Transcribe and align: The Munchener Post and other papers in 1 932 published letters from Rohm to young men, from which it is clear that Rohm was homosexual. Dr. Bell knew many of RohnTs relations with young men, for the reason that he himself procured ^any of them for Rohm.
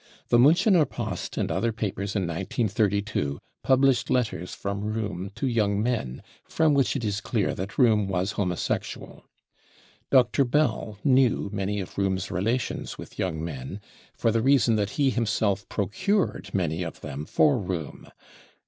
The 0.29 0.39
Munchener 0.39 0.87
Post 0.89 1.37
and 1.37 1.51
other 1.51 1.71
papers 1.71 2.15
in 2.15 2.23
1 2.23 2.27
932 2.35 3.37
published 3.61 4.09
letters 4.09 4.55
from 4.55 4.81
Rohm 4.95 5.29
to 5.35 5.45
young 5.45 5.79
men, 5.79 6.23
from 6.43 6.73
which 6.73 6.95
it 6.95 7.03
is 7.05 7.21
clear 7.21 7.53
that 7.53 7.77
Rohm 7.77 8.07
was 8.07 8.31
homosexual. 8.31 9.23
Dr. 10.09 10.43
Bell 10.43 10.97
knew 11.03 11.51
many 11.53 11.79
of 11.79 11.93
RohnTs 11.93 12.31
relations 12.31 12.97
with 12.97 13.19
young 13.19 13.45
men, 13.45 13.79
for 14.15 14.31
the 14.31 14.41
reason 14.41 14.75
that 14.75 14.89
he 14.97 15.11
himself 15.11 15.69
procured 15.69 16.49
^any 16.51 16.83
of 16.83 17.01
them 17.01 17.23
for 17.25 17.59
Rohm. 17.59 18.09